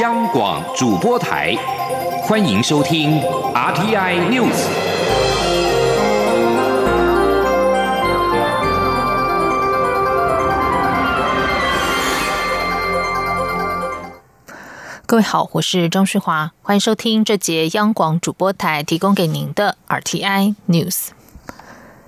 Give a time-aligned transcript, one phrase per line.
[0.00, 1.54] 央广主播台，
[2.24, 3.20] 欢迎收听
[3.54, 4.66] RTI News。
[15.06, 21.10] 各位好，我是张旭华，欢迎收听这节央广主播台提供给您的 RTI News。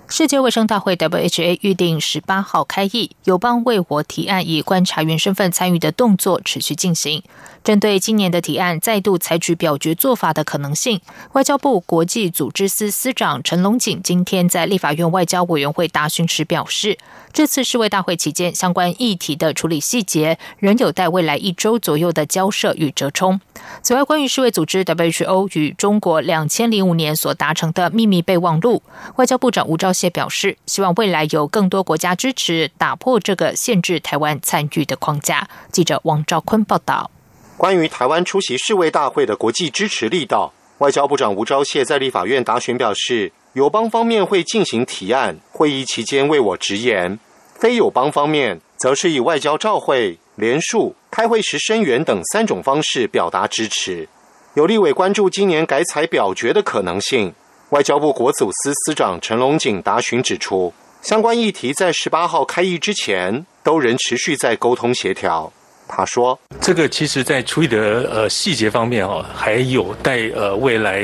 [0.08, 7.24] 世界卫生大会 （WHA） 预定十八号开议，友邦为我提案以观察员身份参与的动作持续进行。
[7.66, 11.00] 针对今年的提案再度采取表决做法的可能性，
[11.32, 16.96] 外交部国际组织司司长陈龙锦今天在立法院外交委员会答询时表示，
[17.32, 23.40] 这次世卫大会期间相关议题的处理细节仍有待未来一周左右的交涉与折冲。
[23.82, 28.80] 此外，关于世卫组织 WHO 与中国两千零五年所达成的秘密备忘录，
[29.16, 35.48] 外交部长吴钊燮表示，希望未来有更多国家支持打破这个限制台湾参与的框架。
[35.72, 37.10] 记者王兆坤报道。
[37.56, 47.16] 关于台湾出席世卫大会的国际支持力道，外交部长吴钊燮在立法院答询表示，友邦方面会进行提案，会议期间为我直言；
[47.58, 54.06] 非友邦方面则是以外交照会、联署、开会时声援等三种方式表达支持。
[54.52, 57.32] 有立委关注今年改采表决的可能性，
[57.70, 65.50] 外交部国组司司长陈龙锦答询指出，相关议题在十八号开议之前，都仍持续在沟通协调。
[65.88, 71.00] 他说：“这个其实，在处理的呃细节方面哦，还有待呃未来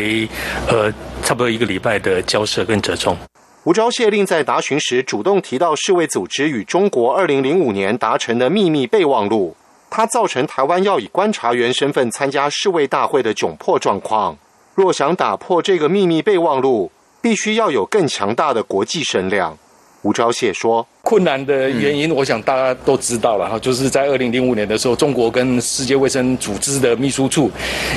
[0.66, 3.16] 呃差不多一个礼拜的交涉跟折中。”
[3.64, 9.56] 吴钊燮令在答询时主动提到世卫组织与中国二零零五年达成的秘密备忘录，
[9.88, 14.36] 它造成台湾要以观察员身份参加世卫大会的窘迫状况。
[14.74, 19.56] 若想打破这个秘密备忘录，必须要有更强大的国际声量。
[20.02, 27.50] 吴钊燮说：“困难的原因，我想大家都知道了哈，就是在二零零五年的时候，中国跟世界卫生组织的秘书处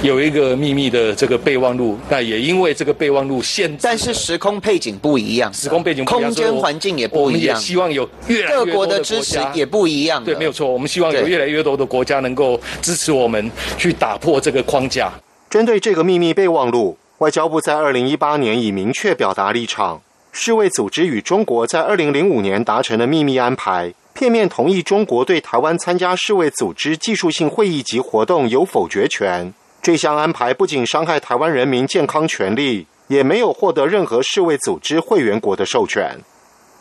[0.03, 1.97] 有一个秘密的这个备忘录。
[2.09, 7.57] 那也因为这个备忘录限，但是时空背景不一样，时空背景、空间环境也不一样。
[7.57, 10.21] 希望有越来越多的支持也不一样。
[10.21, 10.67] 对，没有错。
[10.67, 15.09] 我们希望有越来越多的国家能够支持我们去打破这个框架。
[15.49, 20.01] 针对这个秘密备忘录，外交部在二零一八年已明确表达立场。
[20.37, 29.53] 世卫组织与中国在二零零五年达成的秘密安排，片面同意中国对台湾参加世卫组织技术性会议及活动有否决权。
[29.81, 36.19] 这项安排不仅伤害台湾人民健康权利，也没有获得任何世卫组织会员国的授权。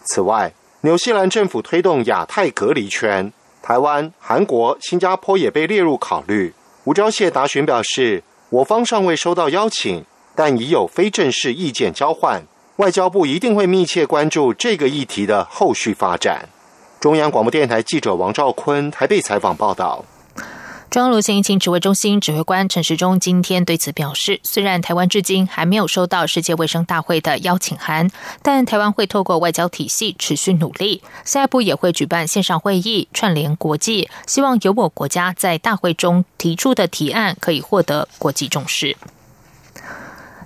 [0.06, 3.32] 此外，纽西兰政府推动亚太隔离圈，
[3.62, 6.52] 台湾、韩国、新加坡也被列入考虑。
[6.82, 10.04] 吴钊燮答询表示，我方尚未收到邀请，
[10.34, 12.42] 但已有非正式意见交换。
[12.76, 16.48] 外交部一定会密切关注这个议题的后续发展。
[16.98, 20.04] 中央广播电台记者王兆坤台北采访报道。
[20.90, 28.10] 中央流行疫情指挥中心指挥官陈时中今天对此表示，虽然台湾至今还没有收到世界卫生大会的邀请函，
[28.42, 38.96] 但台湾会透过外交体系持续努力，下一步也会举办线上会议串联国际，希望有我国家在大会中提出的提案可以获得国际重视。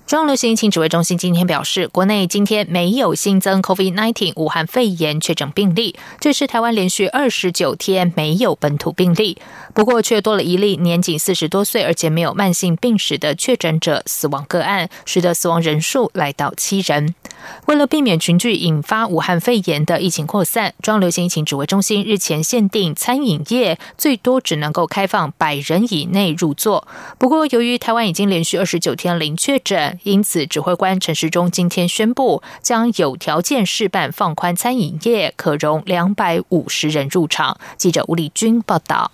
[0.09, 9.37] 中央流行疫情指挥中心今天表示，国内今天没有新增 COVID-19 武汉肺炎确诊病例，这是台湾连续二十九天没有本土病例。
[9.75, 17.15] 不过，却多了一例年仅四十多岁而且没有慢性病史的确诊者死亡个案，使得死亡人数来到七人。
[17.67, 26.89] 为了避免群聚引发武汉肺炎的疫情扩散，中央流行疫情指挥中心日前限定餐饮业最多只能够开放百人以内入座。
[27.19, 37.59] 不过，由于台湾已经连续二十九天零确诊，因此，指挥官陈时中今天宣布，将有条件试办放宽餐饮业，可容两百五十人入场。
[37.77, 39.11] 记者吴立军报道。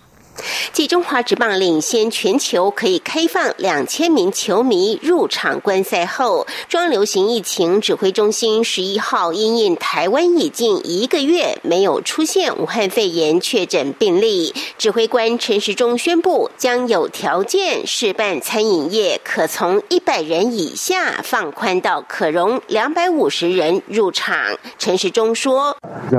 [0.73, 24.35] 继中华职棒领先全球可以开放两千名球迷入场观赛后，中央流行疫情指挥中心十一号因应台湾已近一个月没有出现武汉肺炎确诊病例，指挥官陈时中宣布将有条件试办餐饮业可从一百人以下放宽到可容两百五十人入场。
[24.77, 25.77] 陈时中说，
[26.11, 26.17] 在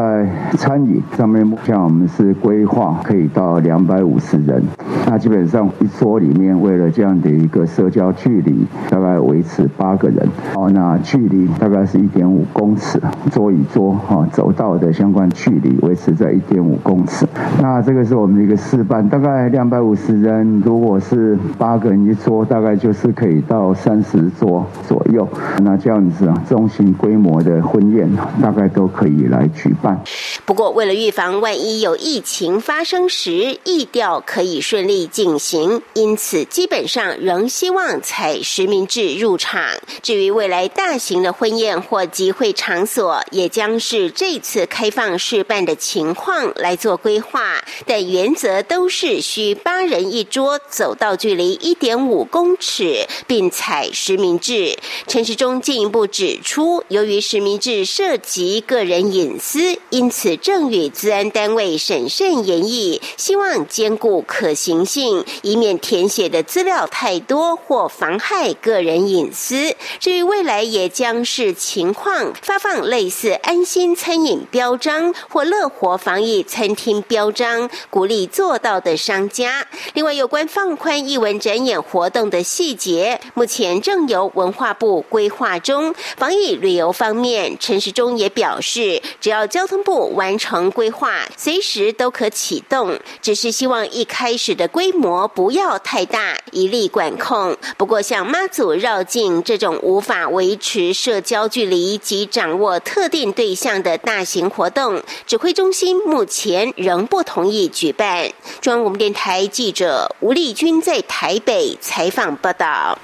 [0.56, 4.05] 餐饮上面，目前我们是规划可以到两百。
[4.06, 4.62] 五十人，
[5.06, 10.26] 那基本上一桌里面，为了这样的一个社交距离，大概维持八个人。
[10.54, 13.00] 哦，那距离大概是一点五公尺，
[13.32, 17.26] 桌与桌哈走道的相关距离维持在一点五公尺。
[17.60, 25.28] 那这个是我们的一个示范，大概两百五十人，如果是八个人一桌，大概就是可以到三十桌左右。
[25.62, 28.08] 那这样子啊，中型规模的婚宴
[28.40, 30.00] 大概都可以来举办。
[30.44, 39.64] 不过，为了预防万一有疫情发生时，异调可以顺利进行，因此基本上仍希望采实名制入场。
[40.02, 54.76] 至于未来大型的婚宴或集会场所，也将是这次开放试办的情况来做规划，但原则都是需八人一桌，走道距离一点五公尺，并采实名制。
[55.06, 69.76] 陈时中进一步指出，由于实名制涉及个人隐私，因此正与治安单位审慎研议，希望兼顾可行性，以免填写的资料太多或妨害个人隐私。
[70.00, 79.64] 至于未来，也将视情况发放类似安心餐饮标章或乐活防疫餐厅标章，鼓励做到的商家。
[79.94, 85.94] 另外，有关放宽艺文展演活动的细节，目前正由文化部规划中。
[86.16, 92.98] 防疫旅游方面，陈时中也表示，只要交通部完成规划，随时都可启动。
[93.22, 97.56] 只是希望一开始的规模不要太大，一力管控。
[97.76, 108.30] 不过，像妈祖绕境这种无法维持社交距离及掌握特定对象的大型活动，指挥中心目前仍不同意举办。
[108.60, 112.98] 中央广播电台记者吴丽君在台北采访报道。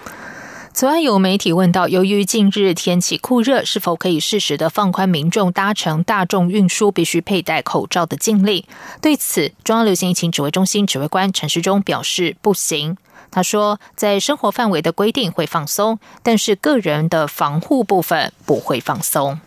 [0.75, 8.65] 此外，有媒体问到，由于近日天气酷热，是否可以适时的放宽民众搭乘大众运输必须佩戴口罩的禁令？
[9.03, 12.97] 对此，中央流行疫情指挥中心指挥官陈时中表示，不行。
[13.31, 19.41] 他说，在生活范围的规定会放松，但是个人的防护部分不会放松。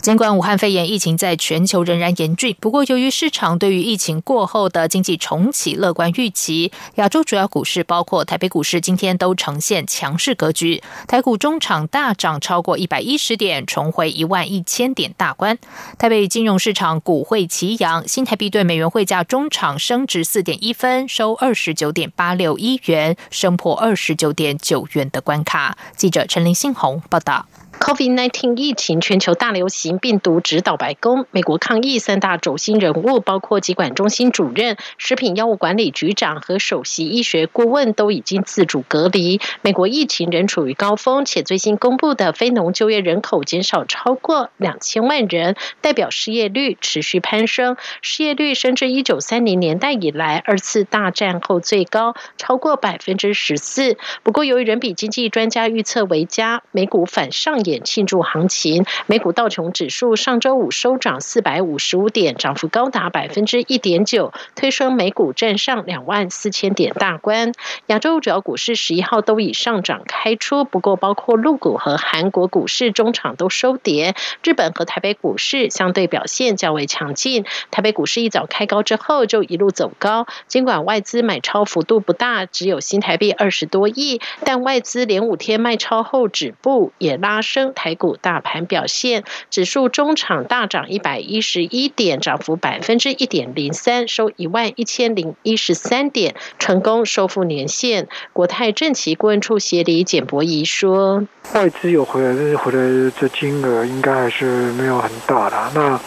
[0.00, 10.82] 尽管武汉肺炎疫情在全球仍然严峻，不过由于市场对于疫情过后的经济重启乐观预期，亚洲主要股市包括台北股市今天都呈现强势格局。
[11.06, 15.58] 台股中场大涨超过一百一十点，重回一万一千点大关。
[15.98, 25.76] 台北金融市场股汇齐扬，新台币对美元汇价中场升值四点一分，收二十九点八六一元，升破二十九点九元的关卡。
[25.96, 27.46] 记者陈林信宏报道。
[27.84, 31.26] COVID-19 疫情全球大流行，病毒指导白宫。
[31.30, 39.38] 美国抗疫三大轴心人物，包括疾管中心主任、食品药物管理局长和首席医学顾问，都已经自主隔离。
[39.60, 47.76] 美国疫情仍处于高峰，且最新公布的非农就业人口减少超过两千万人，代表失业率持续攀升。
[48.00, 53.98] 失业率升至一九三零年代以来二次大战后最高，超过百分之十四。
[54.22, 57.62] 不过，由于人比经济专家预测为佳，美股反上。
[57.74, 67.52] 演庆祝行情，美股道琼指数上周五收涨四百五十五点，涨幅高达百分之一点九，推升美股站上两万四千点大关。
[67.86, 74.14] 亚洲主要股市十一号都以上涨开出，不过包括陆股和韩国股市中场都收跌。
[74.44, 87.42] 日本和台北股市相对表现较为强劲，台北股市一早开高之后就一路走高，尽管外资买超幅度不大，只有新台币二十多亿，但外资连五天卖超后止步，也拉。
[87.54, 98.08] 升台股大盘表现，指数中场大涨一百一十一点，涨幅百分之一点零三，收一万一千零一十三点，成功收复年线。
[98.32, 105.56] 国泰政企顾问处协理简博仪说：“外资有回来，但是回来的金额应该还是没有很大的。
[105.76, 106.00] 那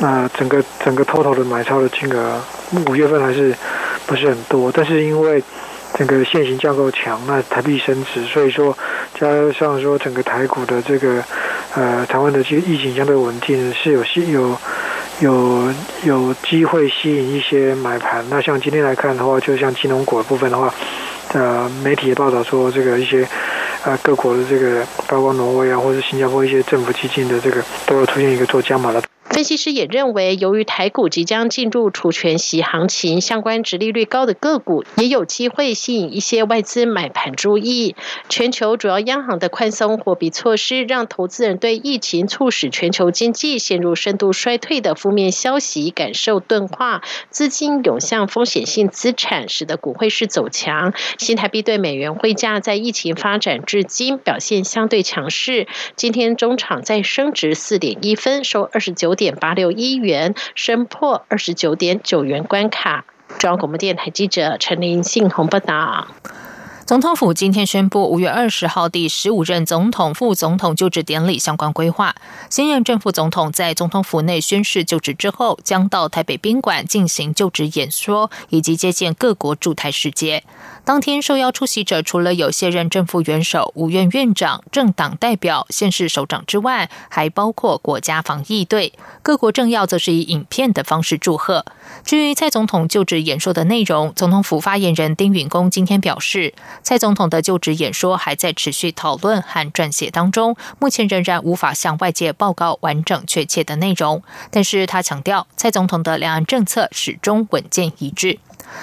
[0.00, 2.42] 那整个整个 total 的买超的金额，
[2.88, 3.54] 五月份还是
[4.06, 5.42] 不是很多，但是因为。”
[5.96, 8.76] 整个现行架构强，那台币升值，所以说
[9.18, 11.24] 加上说整个台股的这个
[11.74, 14.56] 呃台湾的这个疫情相对稳定，是有吸有
[15.20, 15.72] 有
[16.04, 18.24] 有机会吸引一些买盘。
[18.28, 20.72] 那像今天来看的话，就像金融股的部分的话，
[21.32, 23.26] 呃媒体也报道说这个一些
[23.84, 29.02] 呃各国的这个包括挪威啊或者新加坡一些政府基金的这个都有出现一个做加码的。
[29.36, 37.96] 分析师也认为，由于台股即将进入除权息行情，相关殖利率高的个股也有机会吸引一些外资买盘注意。
[38.30, 50.94] 全球主要央行的宽松货币措施，让投资人对疫情促使全球经济陷入深度衰退的负面消息感受钝化，资金涌向风险性资产，使得股汇市走强。
[51.18, 59.25] 新台币对美元汇价在疫情发展至今表现相对强势，今天中场再升值四点一分，收二十九点。
[59.26, 63.04] 点八六一元，升破二十九点九元关卡。
[63.40, 66.06] 中央广播电台记者陈林信宏报道。
[66.84, 72.14] 总统府今天宣布，五月二十号第十五任总统、副总统就职典礼相关规划。
[72.48, 80.44] 新任正副总统在总统府内宣誓就职之后，将到台北宾馆进行就职演说，以及接见各国驻台使节。
[80.86, 88.92] 当天受邀出席者除了有卸任政府元首、五院院长、政党代表、县市首长之外，还包括国家防疫队。
[89.20, 91.64] 各国政要则是以影片的方式祝贺。
[92.04, 104.22] 至于蔡总统就职演说的内容，总统府发言人丁允恭今天表示，蔡总统的就职演说还在持续讨论和撰写当中，目前仍然无法向外界报告完整确切的内容。
[104.52, 108.38] 但是他强调，蔡总统的两岸政策始终稳健一致。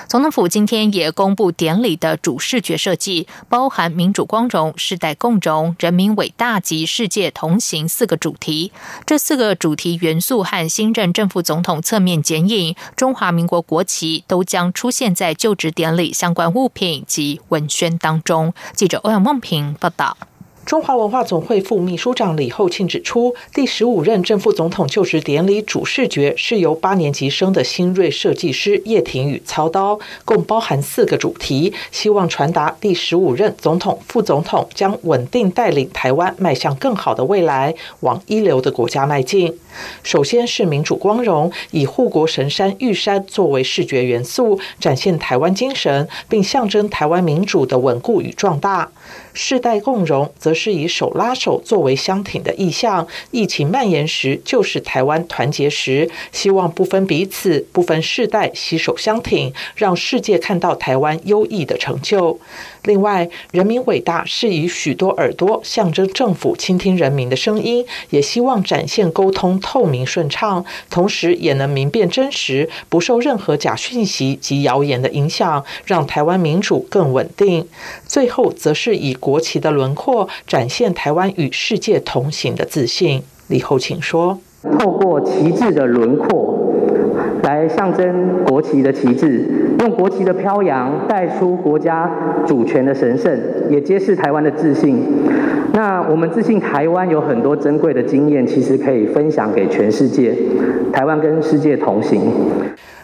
[0.07, 8.71] 总统府今天也公布典礼的主视觉设计，包含民主光荣、世代共荣、人民伟大及世界同行四个主题。
[9.05, 18.53] 这四个主题元素和新任政府总统侧面剪影中华民国国旗，都将出现在就职典礼相关物品及文宣当中。
[18.73, 20.17] 记者欧阳梦平报道。
[20.65, 39.53] 中华文化总会副秘书长李厚庆指出，第十五任正副总统就职典礼主视觉是由八年级生的新锐设计师叶廷宇操刀，共包含四个主题，希望传达第十五任总统、副总统将稳定带领台湾迈向更好的未来，往一流的国家迈进。
[40.01, 48.89] 首先是民主光荣，以护国神山玉山作为视觉元素，展现台湾精神，并象征台湾民主的稳固与壮大。
[49.33, 53.07] 世代共荣，则是以手拉手作为相挺的意象。
[53.31, 62.39] 疫情蔓延时，就是台湾团结时，希望不分彼此、不分世代，携手相挺，让世界看到台湾优异的成就。
[62.83, 77.65] 另外，人民伟大是以许多耳朵象征政府倾听人民的声音，也希望展现沟通透明顺畅，同时也能明辨真实，不受任何假讯息及谣言的影响，让台湾民主更稳定。
[78.05, 83.21] 最后，则是以国旗的轮廓展现台湾与世界同行的自信。
[83.47, 84.37] 李厚请说
[84.77, 86.59] ：“透过旗帜的轮廓。”
[87.41, 89.49] 来象征国旗的旗帜，
[89.79, 92.11] 用国旗的飘扬带出国家
[92.45, 93.31] 主权的神圣，
[93.69, 95.01] 也揭示台湾的自信。
[95.71, 100.35] 那我们自信台湾有很多珍贵的经验，其实可以分享给全世界。
[100.91, 102.19] 台湾跟世界同行。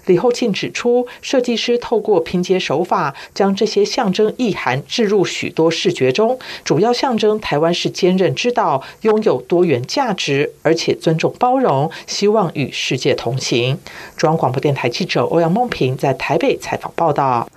[0.09, 13.77] 李厚庆指出，设计师透过拼接手法，将这些象征意涵置入许多视觉中，主要象征台湾是坚韧之道，拥有多元价值，而且尊重包容，希望与世界同行。
[14.17, 17.47] 中央广播电台记者欧阳梦平在台北采访报道。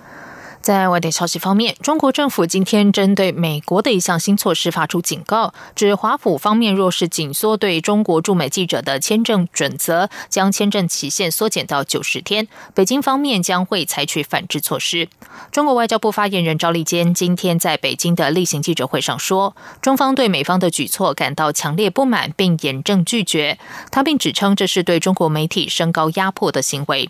[0.63, 15.09] 在外电消息方面，中国政府今天针对美国的一项新措施发出警告，指华府方面若是紧缩对中国驻美记者的签证准则，将签证期限缩减到九十天，北京方面将会采取反制措施。
[15.51, 23.59] 中国外交部发言人赵立坚今天在北京的例行记者会上说，中方对美方的举措感到强烈不满，并严正拒绝。
[23.91, 27.09] 他并指称这是对中国媒体升高压迫的行为。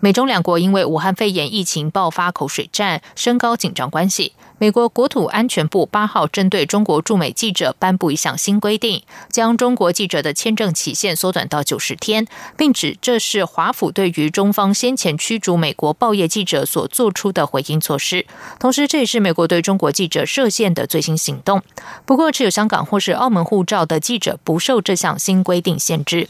[0.00, 4.32] 美中两国因为武汉肺炎疫情爆发口水战，升高紧张关系。
[4.60, 12.26] 美国国土安全部八号针对中国驻美记者颁布一项新规定，将中国记者的签证期限缩短到九十天，
[12.58, 18.26] 并指这是华府对于中方先前驱逐美国报业记者所做出的回应措施。
[18.58, 21.62] 同时，这也是美国对中国记者设限的最新行动。
[22.04, 26.28] 不过，持有香港或是澳门护照的记者不受这项新规定限制。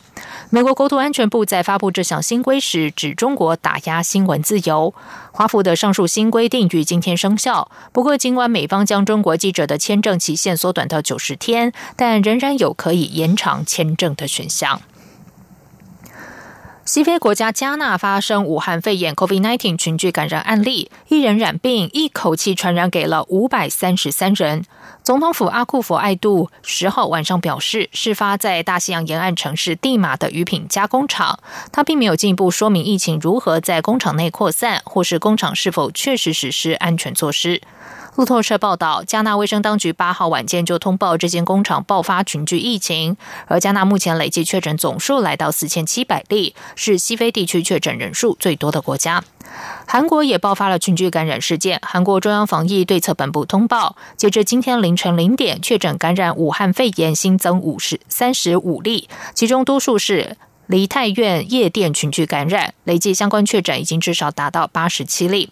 [0.51, 4.95] 美国国土安全部在发布这项新规时，指中国打压新闻自由。
[5.33, 7.69] 华府的上述新规定于今天生效。
[7.93, 14.83] 不过，尽管美方将中国记者的签证期限缩短到九十天，但仍然有可以延长签证的选项。
[16.85, 24.67] 西非国家加纳发生武汉肺炎 （COVID-19） 群聚感染案例，一人染病，一口气传染给了五百三十三人。
[25.03, 31.39] 总统府阿库佛爱杜十号晚上表示，事发在大西洋沿岸城市蒂马的鱼品加工厂。
[31.73, 37.63] 他并没有进一步说明疫情如何在工厂内扩散，或是工厂是否确实实施安全措施。
[38.17, 49.23] 路透社报道，加纳卫生当局八号晚间就通报这间工厂爆发群聚疫情，而加纳目前累计确诊总数来到四千七百例，是西非地区确诊人数最多的国家。
[49.87, 60.37] 韩国也爆发了群聚感染事件，韩国中央防疫对策本部通报，截至今天凌晨零点，确诊感染武汉肺炎新增五十三十五例，其中多数是
[60.67, 65.51] 梨泰院夜店群聚感染，累计相关确诊已经至少达到八十七例。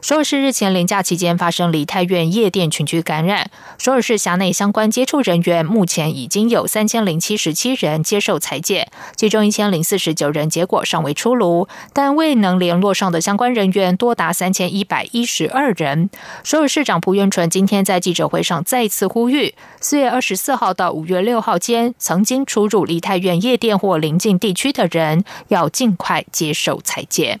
[0.00, 16.08] 首尔市日前连假期间发生梨泰院夜店群聚感染，首尔市辖内相关接触人员目前已经有三千零七十七人接受裁剪，其中一千零四十九人结果尚未出炉，但未能联络上的相关人员多达三千一百一十二人。
[16.42, 27.40] 首尔市长朴元淳今天在记者会上再次呼吁，四月二十四号到五月六号间曾经出入梨泰院夜店或邻近地区的人，要尽快接受裁剪。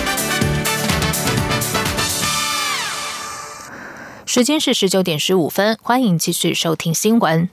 [4.33, 7.49] 时间是十九点十五分，欢迎继续收听新闻。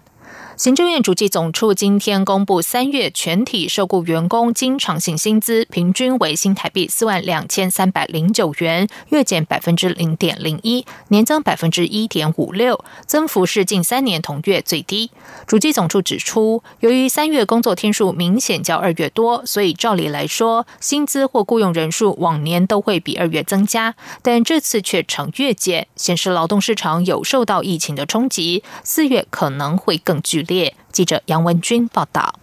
[0.58, 15.12] 行政院主计总处今天公布，三月全体受雇员工经常性薪资平均为新台币四万两千三百零九元，月减百分之零点零一，年增百分之一点五六，增幅是近三年同月最低。
[15.46, 30.44] 主计总处指出，由于三月工作天数明显较二月多，所以照理来说，薪资或雇佣人数往年都会比二月增加，但这次却呈月减，显示劳动市场有受到疫情的冲击，四月可能会更剧。
[30.90, 32.34] 记者杨文军报道。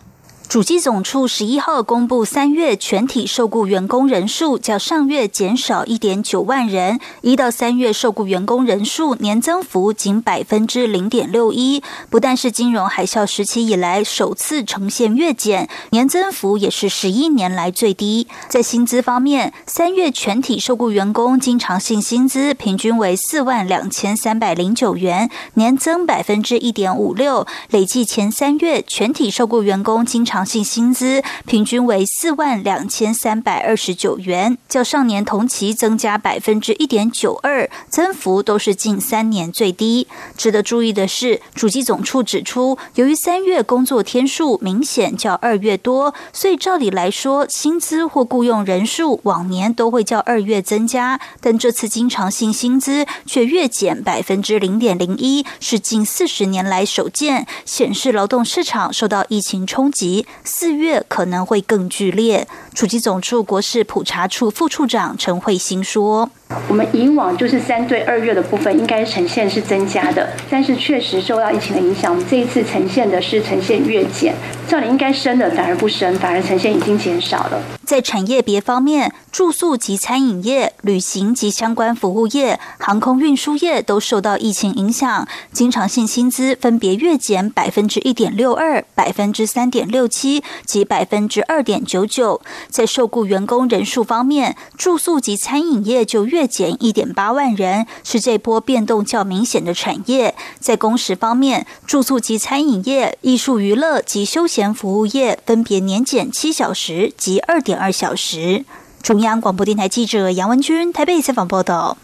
[0.48, 18.28] 主机总处十一号公布，三月全体受雇员工人数较上月减少一点九万人，一到三月受雇员工人数年增幅仅百分之零点六一，不但是金融海啸时期以来首次呈现月减，年增幅也是十一年来最低。
[18.48, 40.10] 在薪资方面，三月全体受雇员工经常性薪资平均为四万两千三百零九元，年增百分之一点五六，累计前三月全体受雇员工经常常性薪资平均为四万两千三百二十九元，较上年同期增加百分之一点九二，增幅都是近三年最低。
[40.36, 60.25] 值得注意的是，主机总处指出，由于三月工作天数明显较二月多，所以照理来说，薪资或雇佣人数往年都会较二月增加，但这次经常性薪资却月减百分之零点零一，是近四十年来首见，显示劳动市场受到疫情冲击。
[60.44, 62.48] 四月可能会更剧烈。
[62.74, 66.30] 处级总处国事普查处副处长陈慧欣说
[66.68, 74.34] ：“我们以往就是三对二月的部分应该呈现是增加的，但是确实受到疫情的影响，我们这一次呈现的是呈现月减。
[74.68, 77.62] 照理应该升的反而不升，反而呈现已经减少了。
[77.86, 100.36] 在产业别方面，住宿及餐饮业、旅行及相关服务业、航空运输业都受到疫情影响，经常性薪资分别月减百分之一点六二、百分之三点六七及百分之二点九九。”在受雇员工人数方面，住宿及餐饮业就月减一点八万人，是这波变动较明显的产业。
[100.60, 108.66] 在工时方面，住宿及餐饮业、艺术娱乐及休闲服务业分别年减七小时及二点二小时。
[109.02, 111.98] 中央广播电台记者杨文君台北采访报道。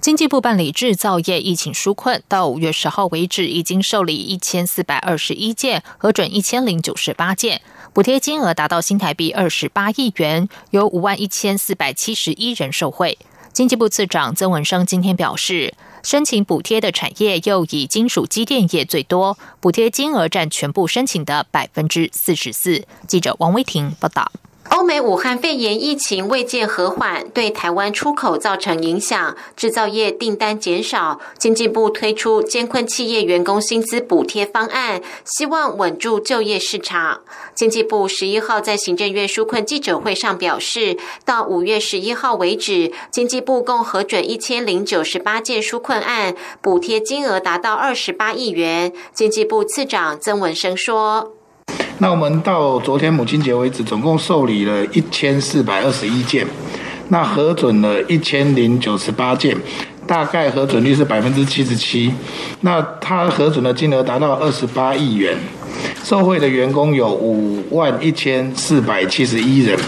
[0.00, 7.60] 经济部办理制造业疫情纾困，到五月十号为止，已经受理一千四百二十一件，核准一千零九十八件。
[7.92, 13.18] 补贴金额达到新台币二十八亿元，有五万一千四百七十一人受惠。
[13.52, 22.84] 经济部次长曾文生今天表示，申请补贴的产业又以金属机电业最多，补贴金额占全部申请的百分之四十四。
[23.08, 24.30] 记者王威婷报道。
[24.70, 31.20] 欧美武汉肺炎疫情未见和缓，对台湾出口造成影响，制造业订单减少。
[31.36, 37.20] 经济部推出监困企业员工薪资补贴方案，希望稳住就业市场。
[37.54, 48.92] 经济部十一号在行政院纾困记者会上表示，到五月十一号为止，经济部共核准一千零九十八件纾困案，补贴金额达到二十八亿元。
[49.12, 51.39] 经济部次长曾文生说。
[52.02, 56.46] 那我们到昨天母亲节为止，总共受理了一千四百二十一件，
[57.08, 59.54] 那核准了一千零九十八件，
[60.06, 62.10] 大概核准率是百分之七十七。
[62.62, 65.36] 那它核准的金额达到二十八亿元，
[66.02, 69.78] 受惠的员工有五万一千四百七十一人。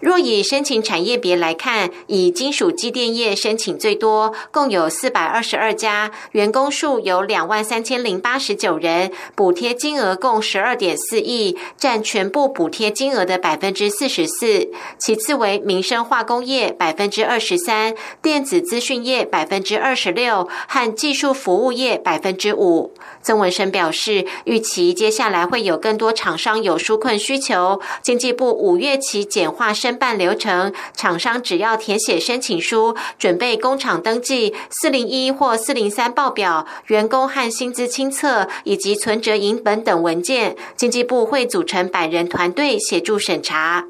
[0.00, 14.68] 若以申请产业别来看，以金属机电业申请最多，共有四百二十二家，员工数有两万三千零八十九人，补贴金额共十二点四亿，占全部补贴金额的百分之四十四。
[14.98, 22.92] 其次为民生化工业百分之二十三，电子资讯业百分之二十六，和技术服务业百分之五。
[23.22, 43.86] 曾文生表示，预期接下来会有更多厂商有纾困需求，经济部五月起简化申办流程，厂商只要填写申请书，准备工厂登记、四零一或四零三报表、员工和薪资清册以及存折银本等文件，经济部会组成百人团队协助审查。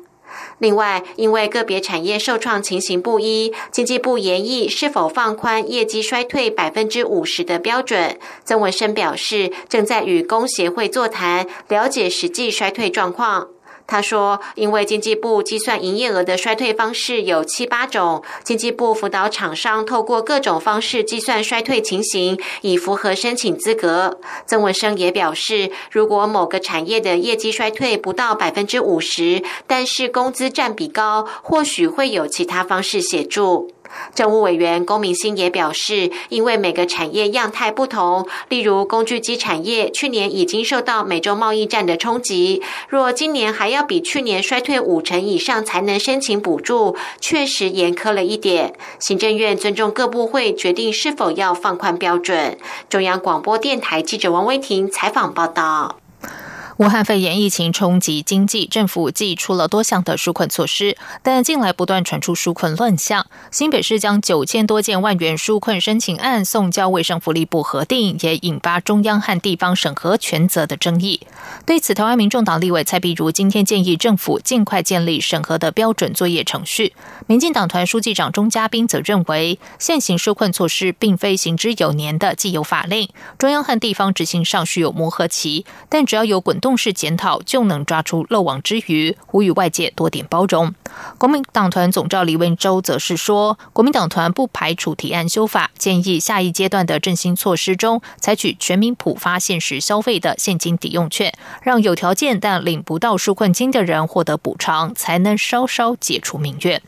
[0.59, 8.19] 另外，因为个别产业受创情形不一，经济部研议是否放宽业绩衰退百分之五十的标准。
[8.45, 13.49] 曾文生表示，正在与工协会座谈，了解实际衰退状况。
[13.91, 33.73] 他说：“因为经济部计算营业额的衰退方式有七八种，经济部辅导厂商透过各种方式计算衰退情形，以符合申请资格。”曾文生也表示，如果某个产业的业绩衰退不到百分之五十，但是工资占比高，或许会有其他方式协助。
[34.15, 48.75] 政务委员龚明鑫也表示，因为每个产业样态不同，例如工具机产业去年已经受到美洲贸易战的冲击，若今年还要比去年衰退五成以上才能申请补助，确实严苛了一点。
[48.99, 52.59] 行政院尊重各部会决定是否要放宽标准。
[52.89, 56.00] 中央广播电台记者王威婷采访报道。
[56.81, 63.27] 武汉肺炎疫情冲击经济，政府寄出了多项的纾困措施，但近来不断传出纾困乱象。
[63.51, 71.21] 新北市将九千多件万元纾困申请案送交卫生福利部核定，也引发中央和地方审核权责的争议。
[71.67, 76.95] 对此，台湾民众党立委蔡碧如今天建议政府尽快建立审核的标准作业程序。
[77.27, 86.70] 民进党团书记长钟嘉宾则认为，现行纾困措施并非行之有年的既有法令，中央和地方执行上需有磨合期，但只要有滚动。
[86.71, 90.73] 重视检讨，就能抓出漏网之鱼，呼吁外界多点包容。
[91.19, 106.81] 国民党团总召李文洲则是说，国民党团不排除提案修法，建议下一阶段的振兴措施中，采取全民普发现实消费的现金抵用券，让有条件但领不到纾困金的人获得补偿，才能稍稍解除民怨。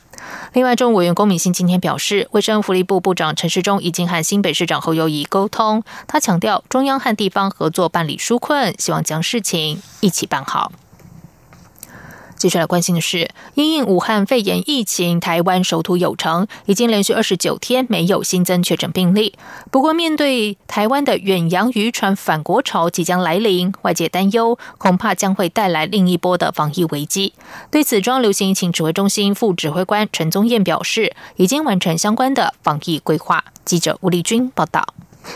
[0.53, 10.73] 另外，中委员龚敏欣今天表示，卫生福利部部长陈世忠已经和新北市长侯友谊沟通，他强调中央和地方合作办理纾困，希望将事情一起办好。
[12.43, 19.37] 接下来关心的是，因应武汉肺炎疫情，台湾首土有成，已经连续二十九天没有新增确诊病例。
[19.71, 27.33] 不过，面对台湾的远洋渔船返国潮即将来临，外界担忧恐怕将会带来另一波的防疫危机。
[27.71, 33.45] 对此，中央流行疫情指挥中心副指挥官陈宗彦表示，已经完成相关的防疫规划。
[33.65, 34.85] 记者吴丽君报道。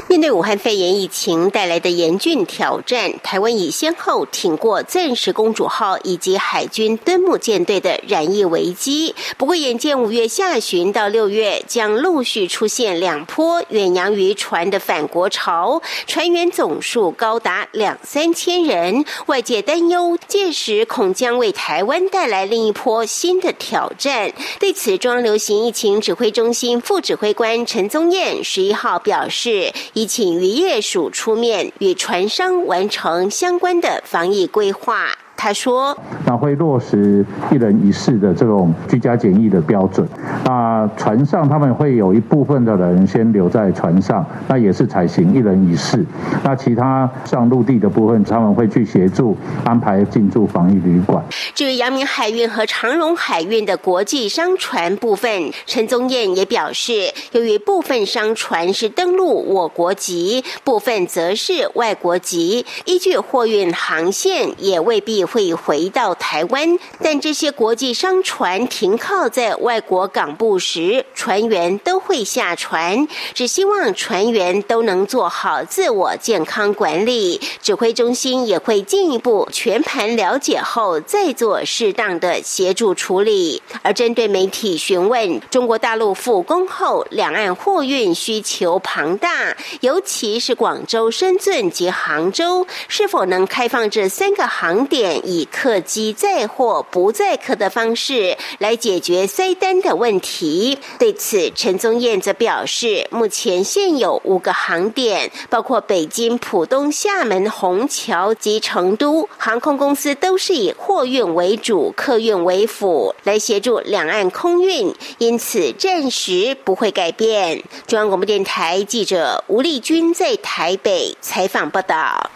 [0.08, 9.14] 面对武汉肺炎疫情带来的严峻挑战，台湾已先后挺过钻石公主号以及海军敦木舰队的染疫危机。
[9.36, 24.32] 不过，眼见五月下旬到六月将陆续出现两波远洋渔船的返国潮，船员总数高达两三千人，外界担忧届时恐将为台湾带来另一波新的挑战。
[24.58, 29.72] 对此，中央流行疫情指挥中心副指挥官陈宗彦十一号表示。
[29.94, 35.16] 已请渔业署出面，与船商完成相关的防疫规划。
[35.46, 40.04] 他说：“那会落实一人一室的这种居家检疫的标准。
[40.44, 46.04] 那船上他们会有一部分的人先留在船上，那也是采行一人一室。
[46.42, 51.24] 那其他上陆地的部分，他们会去协助安排进驻防疫旅馆。
[51.54, 73.06] 至于阳明海运和长荣海运的国际商船部分，陈宗彦也表示，由于部分商船是登陆我国籍，部分则是外国籍，依据货运航线，也未必。”会回到台湾，但这些国际商船停靠在外国港部时，船员都会下船。
[73.34, 77.38] 只希望船员都能做好自我健康管理。
[77.60, 83.62] 指挥中心也会进一步全盘了解后，再做适当的协助处理。
[83.82, 95.15] 而针对媒体询问中国大陆复工后，两岸货运需求庞大，尤其是广州、深圳及杭州，是否能开放这三个航点？
[95.24, 100.78] 以客机载货不载客的方式来解决塞单的问题。
[100.98, 117.62] 对此，陈宗彦则表示，目前现有五个航点，包括北京、浦东、厦门、虹桥及成都，航空公司都是以货运为主，客运为辅，来协助两岸空运，因此暂时不会改变。
[117.86, 122.30] 中央广播电台记者吴丽君在台北采访报道。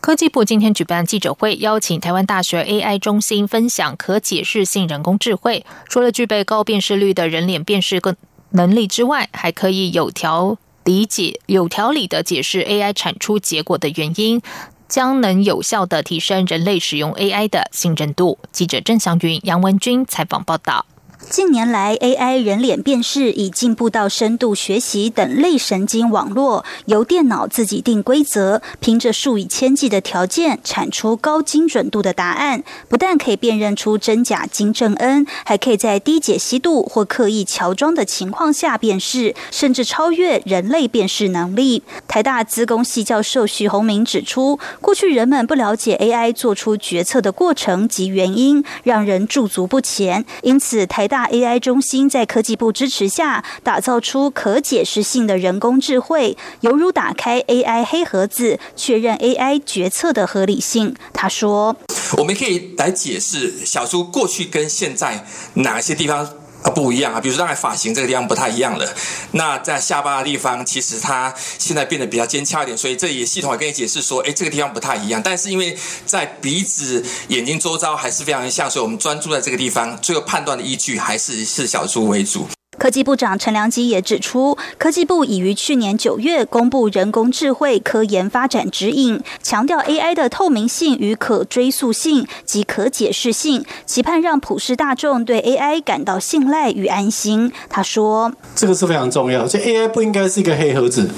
[0.00, 5.66] 科技部今天举办记者会，邀请台湾大学 AI 中心分享可解释性人工智慧。
[5.90, 8.16] 除了具备高辨识率的人脸辨识能
[8.52, 14.40] 能力之外，还可以有条理解、有条理的解释 AI 产出结果的原因，
[14.88, 18.38] 将能有效的提升人类使用 AI 的信任度。
[18.50, 20.86] 记者郑祥云、杨文君采访报道。
[21.30, 32.64] 近年来，AI 人脸辨识已进步到深度学习等类神经网络，由电脑自己定规则，凭着数以千计的条件产出高精准度的答案。
[32.88, 41.84] 不但可以辨认出真假金正恩，还可以在低解析度或刻意乔装的情况下辨识，甚至超越人类辨识能力。
[42.08, 50.24] 台大资工系教授徐宏明指出，过去人们不了解 AI 做出决策的过程及原因，让人驻足不前。
[50.42, 60.94] 因此，台大 AI 中心在科技部支持下，打造出可解释性的人工智慧，犹如打开 AI 黑盒子，确认 AI 决策的合理性。
[61.12, 61.76] 他说
[62.18, 66.28] ：“我们可以来解释小猪过去跟现在哪些地方。”
[66.62, 67.20] 啊，不一样啊！
[67.20, 68.86] 比如说，刚才发型这个地方不太一样了。
[69.32, 75.22] 那在下巴的地方，其实它现在变得比较尖翘一点，所以这也系统也跟你解释说，哎，这个地方不太一样。
[75.22, 82.46] 但是因为在鼻子、眼睛周遭还是非常像，所以我们专注在这个地方，最后判断的依据还是是小猪为主。
[82.80, 97.52] 科技部长陈良基也指出，科技部已于去年九月公布人工智慧科研发展指引，强调 AI 的透明性与可追溯性及可解释性，期盼让普世大众对 AI 感到信赖与安心。
[97.68, 101.10] 他说：“这个是非常重要，这 AI 不应该是一个黑盒子，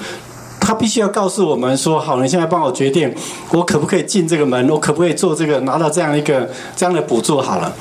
[0.61, 3.15] 它必须要告诉我们说，好，你现在帮我决定，
[3.53, 7.73] 我可不可以进这个门，我可不可以做这个，拿到这样一个这样的补助好了。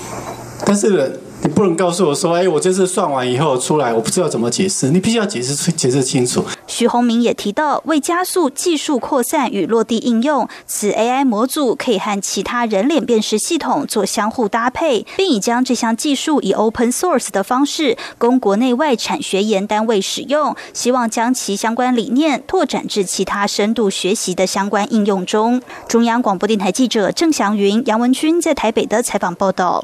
[0.64, 6.46] 但是。”你不能告诉我说：“哎，我这次算完以后出来，我不知道怎么解释。”你必须要解释、解释清楚。
[6.68, 25.60] 徐宏明也提到，为加速技术扩散与落地应用，此 AI 模组可以和其他人脸辨识系统做相互搭配，并已将这项技术以 Open Source 的方式供国内外产学研单位使用，希望将其相关理念拓展至其他深度学习的相关应用中。
[25.88, 29.84] 中央广播电台记者郑祥云、杨文君在台北的采访报道。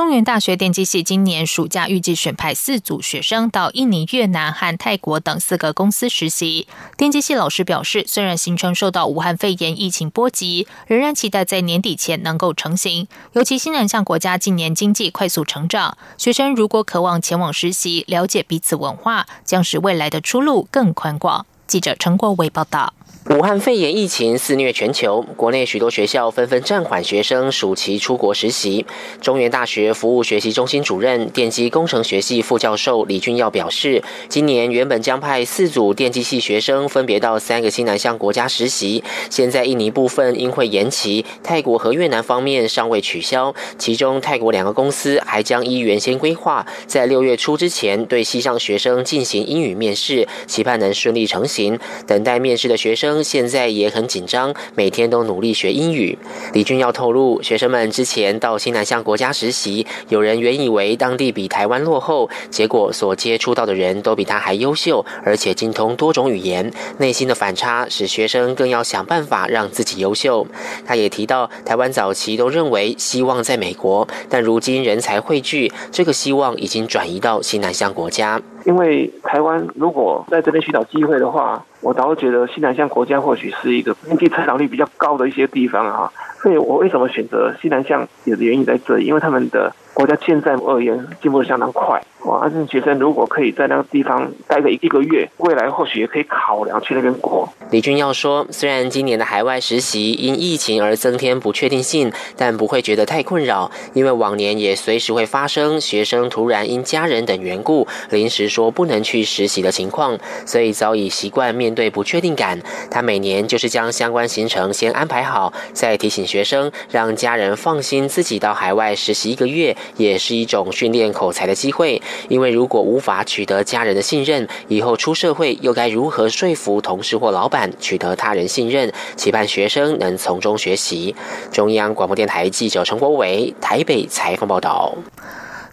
[0.00, 6.66] 中原大学电机系今年暑假预计选派四组学生到印尼、越南和泰国等四个公司实习。
[6.96, 13.08] 电机系老师表示，虽然行程受到武汉肺炎疫情波及，仍然期待在年底前能够成行。
[13.34, 21.44] 尤其新南向国家近年经济快速成长，学生如果渴望前往实习，了解彼此文化，将使未来的出路更宽广。
[21.66, 22.94] 记者陈国伟报道。
[23.28, 28.86] 武汉肺炎疫情肆虐全球，国内许多学校纷纷暂缓学生暑期出国实习。
[29.20, 43.54] 中原大学服务学习中心主任、电机工程学系副教授李俊耀表示，今年原本将派四组电机系学生分别到三个新南向国家实习，现在印尼部分因会延期，泰国和越南方面尚未取消。
[43.76, 51.78] 其中泰国两个公司还将依原先规划，在六月初之前对西上学生进行英语面试，期盼能顺利成行。
[52.06, 53.10] 等待面试的学生。
[53.22, 56.18] 现在也很紧张，每天都努力学英语。
[56.52, 66.72] 李俊耀透露，学生们之前到新南向国家实习，有人原以为当地比台湾落后，结果所接触到的人都比他还优秀，而且精通多种语言。
[66.98, 70.46] 内心的反差使学生更要想办法让自己优秀。
[70.84, 78.40] 他也提到，台湾早期都认为希望在美国，但如今人才汇聚，这个希望已经转移到新南向国家。
[78.64, 86.12] 因为台湾如果在这边寻找机会的话，我倒觉得西南向国家或许是一个经济成长率比较高的一些地方啊。
[86.42, 92.02] 所以我为什么选择西南向，有的原因在这里，因为他们的国家现在而言进步的相当快。
[92.24, 97.48] 哇，而且学生如果可以在那个地方待个一个月，未来或许也可以考量去那边过。
[97.70, 122.00] 李俊耀说：“虽然今年的海外实习因疫情而增添不确定性，但不会觉得太困扰，因为往年也随时会发生学生突然因家人等缘故临时说不能去实习的情况，所以早已习惯。”面对不确定感，他每年就是将相关行程先安排好，再提醒学生，让家人放心自己到海外实习一个月，也是一种训练口才的机会。
[122.28, 128.92] 因为如果无法取得家人的信任，以后出社会又该如何说服同事或老板取得他人信任？
[129.16, 131.16] 期盼学生能从中学习。
[131.50, 134.94] 中央广播电台记者陈国伟台北采访报道。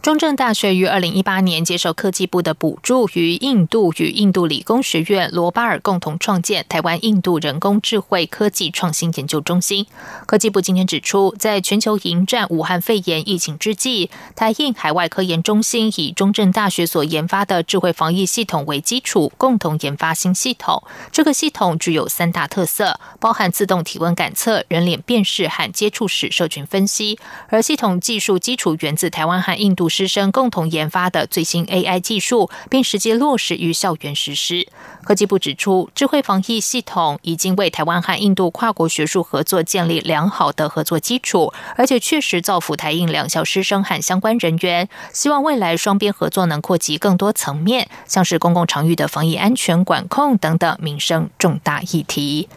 [0.08, 9.86] 中正大学于二零一八年接受科技部的补助，与印度与印度理工学院罗巴尔共同创建台湾印度人工智慧科技创新研究中心。
[10.26, 20.82] 科技部今天指出，在全球迎战武汉肺炎疫情之际，台印海外科研中心以中正大学所研发的智慧防疫系统为基础，共同研发新系统。
[21.12, 27.20] 这个系统具有三大特色，包含自动体温感测、人脸辨识和接触史社群分析。
[27.50, 29.90] 而系统技术基础源自台湾和印度。
[29.98, 34.68] 师生共同研发的最新 AI 技术，并实际落实于校园实施。
[35.04, 44.88] 科技部指出，智慧防疫系统已经为台湾和印度跨国学术合作建立良好的合作基础，而且确实造福台印两校师生和相关人员。
[45.12, 52.48] 希望未来双边合作能扩及更多层面，像是公共场域的防疫安全管控等等民生重大议题。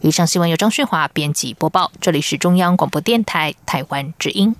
[0.00, 4.54] 以上新闻由张旭华编辑播报，这里是中央广播电台台湾之音。